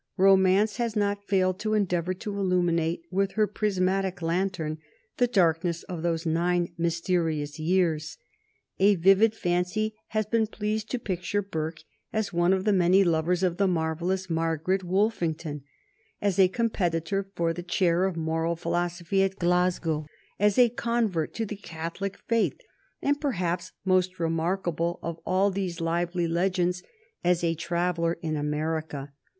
[0.17, 4.79] Romance has not failed to endeavor to illuminate with her prismatic lantern
[5.17, 8.17] the darkness of those nine mysterious years.
[8.79, 13.43] A vivid fancy has been pleased to picture Burke as one of the many lovers
[13.43, 15.61] of the marvellous Margaret Woffington,
[16.19, 20.07] as a competitor for the chair of Moral Philosophy at Glasgow,
[20.39, 22.59] as a convert to the Catholic faith,
[23.03, 26.81] and, perhaps most remarkable of all these lively legends,
[27.23, 29.13] as a traveller in America.